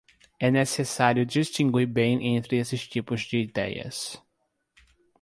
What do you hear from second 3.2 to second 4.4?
de idéias.